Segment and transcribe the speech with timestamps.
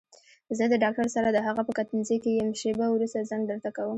[0.57, 3.89] زه د ډاکټر سره دهغه په کتنځي کې يم شېبه وروسته زنګ درته کوم.